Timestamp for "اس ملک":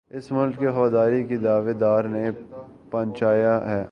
0.09-0.59